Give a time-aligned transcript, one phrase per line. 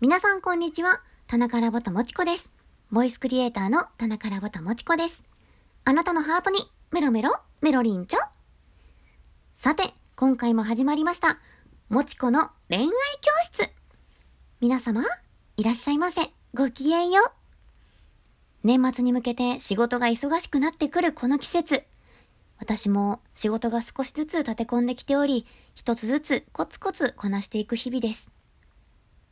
[0.00, 1.02] 皆さんこんにちは。
[1.26, 2.50] 田中ラボタもちこです。
[2.90, 5.24] ボイスクリエイターの田中ラボタもちこです。
[5.84, 6.58] あなたのハートに
[6.90, 7.30] メロメロ
[7.60, 8.18] メロリンチョ。
[9.54, 11.38] さて、今回も始まりました。
[11.90, 12.90] もちこの恋愛教
[13.52, 13.70] 室。
[14.62, 15.04] 皆様、
[15.58, 16.30] いらっしゃいませ。
[16.54, 17.32] ごきげんよう。
[18.64, 21.84] 年末に向けて仕事が忙しくなってくるこの季節。
[22.58, 28.30] 私も仕事が少しずつ立て込んできており、一つずつコツコツこなしていく日々です。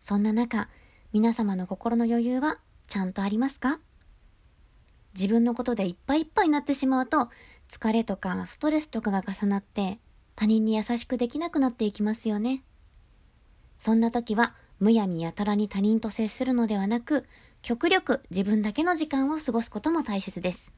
[0.09, 0.71] そんな中、
[1.13, 3.79] 皆様の心の余裕はちゃんとありますか？
[5.15, 7.29] 自分のことでいっぱいいっぱいになってしまうと、
[7.71, 9.99] 疲れとかストレスとかが重なって
[10.35, 12.63] 他人に優しくできなくなっていきますよね。
[13.77, 17.27] そんな時は、むやみやたらに他人と接するのではなく、
[17.61, 20.73] 極力自分だけの時間を過ごすことも大切です。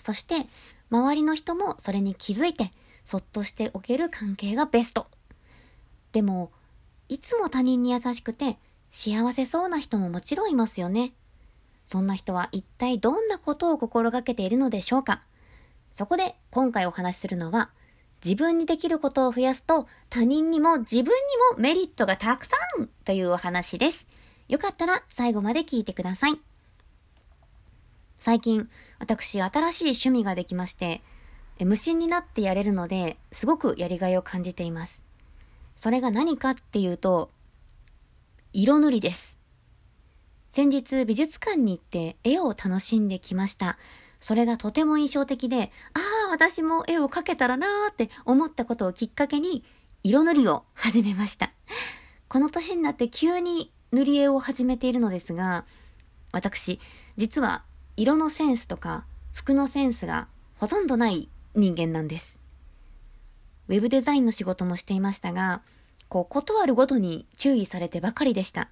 [0.00, 0.48] そして、
[0.90, 2.72] 周りの人もそれに気づいて、
[3.04, 5.06] そっとしておける関係がベスト。
[6.10, 6.50] でも、
[7.08, 8.58] いつも他人に優しくて
[8.90, 11.12] 幸せそうな人ももちろんいますよね。
[11.84, 15.22] そんな人は一体どんなことを心がけているのでしょうか
[15.92, 17.70] そこで今回お話しするのは
[18.24, 21.10] 自分にできることを増やすと他人にも自分に
[21.54, 24.06] もメリットがたくさんというお話です。
[24.48, 26.40] よかったら最後まで聞いてください。
[28.18, 31.02] 最近私新しい趣味ができまして
[31.60, 35.05] 無心になってやれるのですごくやりがいを感じています。
[35.76, 37.30] それが何かっていうと、
[38.52, 39.38] 色塗りです。
[40.50, 43.76] 先日美術館に行って絵を楽しんできました。
[44.18, 49.64] それがとても印象的で、ああ、私も絵を描けたらなーって思ったことをきっかけに、
[50.02, 51.52] 色塗りを始めました。
[52.28, 55.66] この年になって急に塗り絵を始めているのですが、
[56.32, 56.80] 私、
[57.18, 57.64] 実は
[57.96, 62.45] 色のセンスとか服のセンスがほとんどない人間なんです。
[63.68, 65.62] ウェブデザインの仕事もしていましたが、
[66.08, 68.68] こう、断るごとに注意されてばかりでした。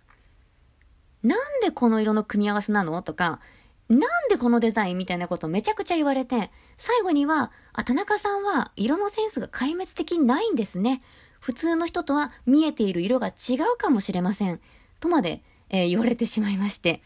[1.22, 3.00] なんでこの色の組み合わせなの？
[3.02, 3.40] とか、
[3.88, 11.02] なんでこのデザインみたいなことめちゃくちゃ言われて、最後には、あ、田中さんは色のセンスが壊滅的にないんですね。
[11.40, 14.60] 普通の人とは見えている色が違うかもしれません。
[15.00, 17.02] とまで、えー、言われてしまいまして。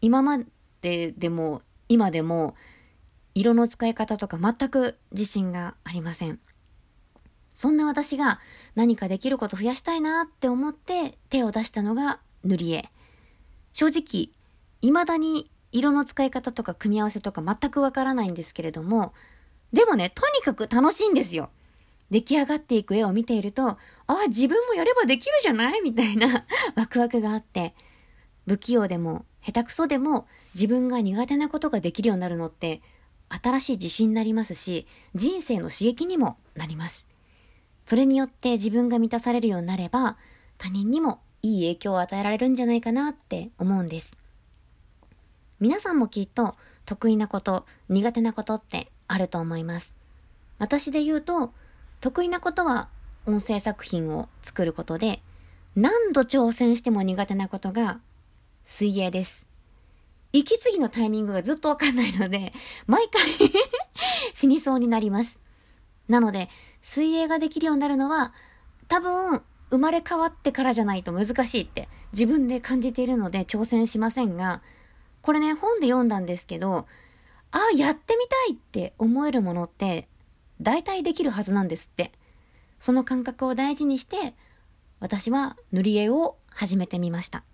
[0.00, 0.38] 今ま
[0.80, 2.56] ででも、今でも、
[3.34, 6.40] 色の使い方とか全く自信がありません。
[7.54, 8.40] そんな私が
[8.74, 12.90] 何かできること増やしたいなって思って手を出したのが塗り絵。
[13.72, 14.30] 正直、
[14.80, 19.14] 未だに色の使い方とか組み合わせとか全くわからないんですけれども、
[19.72, 21.50] でもね、とにかく楽しいんですよ。
[22.10, 25.80] 出来上がっていく絵を見ていると、ああ、自分もやればできるじゃない？
[25.80, 26.44] みたいな
[26.76, 27.74] ワクワクがあって、
[28.46, 32.82] 不器用でも下手くそでも自分が苦手なことができるようになるのって
[33.28, 37.06] 新しい自信になりますし、人生の刺激にもなります。
[37.82, 40.16] それによって自分が満たされるようになれば、
[40.58, 44.16] 他人にもいい影響を与えられるんじゃないかなって思うんです。
[45.60, 46.56] 皆さんもきっと
[46.86, 49.94] 得意なこと、苦手なことってあると思います。
[50.58, 51.52] 私で言うと、
[52.00, 52.88] 得意なことは
[53.26, 55.22] 音声作品を作ることで、
[55.74, 58.00] 何度挑戦しても苦手なことが
[58.64, 59.46] 水泳です。
[60.32, 62.52] 息継ぎのタイミングがずっとわかんないので、
[62.86, 63.22] 毎回
[64.34, 65.40] 死にそうになります。
[66.08, 66.48] なので、
[66.82, 68.34] 水泳ができるようになるのは、
[68.88, 74.60] 多分、生まれ変わってからじゃないと難しいって自分で感じているので挑戦しませんが、
[75.22, 76.86] これね、本で読んだんですけど、
[77.52, 80.08] ああ、やってみたいって思えるものって、
[80.60, 82.12] 大体できるはずなんですって。
[82.78, 84.34] その感覚を大事にして、
[85.00, 87.44] 私は塗り絵を始めてみました。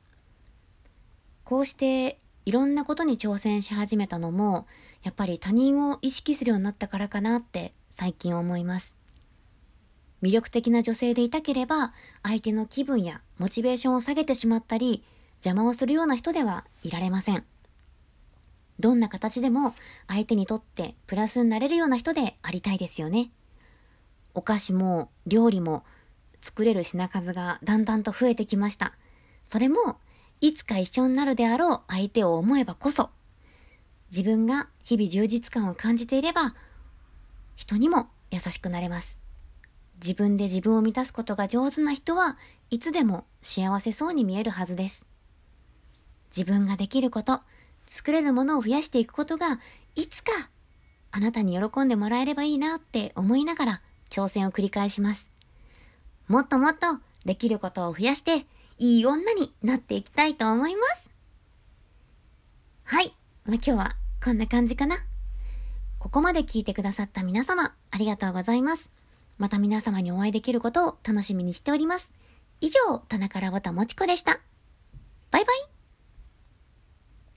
[1.45, 4.67] こうしていろんなことに挑戦し始めたのも、
[5.03, 8.98] やっぱり他人を意識するようになったからかなって最近思います。
[10.23, 11.93] 魅力的な女性でいたければ、
[12.23, 15.05] 相手の気分やモチベーションを下げてしまったり、
[15.45, 17.45] 邪魔をするような人ではいられません。
[18.81, 19.75] どんな形でも
[20.07, 23.31] 相手にとってプラスになれるような人でありたいですよね。
[24.35, 25.85] お菓子も料理も
[26.41, 28.95] 作れる品数がだんだんと増えてきました。
[29.45, 29.99] それも
[30.41, 33.11] いつか一緒になるであろう相手を思えばこそ、
[34.11, 36.55] 自分が日々充実感を感じていれば、
[37.57, 39.21] 人にも優しくなれます。
[40.01, 42.37] 自分で自分を満たすことが上手な人は
[42.71, 45.05] いつでも幸せそうに見えるはずです。
[46.37, 47.41] 自分ができること、
[47.87, 49.61] 作れるものを増やしていくことが、
[49.97, 50.33] いつか
[51.11, 55.29] あなたに喜んでもらえればいいなって思いながら挑戦を繰り返します。
[56.29, 58.47] もっともっとできることを増やして、
[58.79, 61.11] いい女になっていきたいと思います。
[62.85, 63.15] はい。
[63.45, 64.99] まあ、今日はこんな感じかな。
[65.99, 68.91] ここまで聞いてくださった皆様、ありがとうございます。
[69.39, 72.13] また皆様にお会いできることを楽しみにしております。
[72.61, 74.41] 以上、田中らぼたもちこでした。
[75.31, 75.78] バイバイ